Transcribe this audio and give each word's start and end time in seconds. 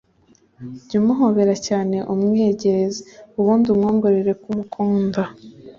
jya 0.83 0.95
umuhobera 1.01 1.55
cyane 1.67 1.97
umwiyegereze, 2.13 3.01
ubundi 3.39 3.65
umwongorere 3.69 4.31
ko 4.41 4.45
umukunda. 4.53 5.21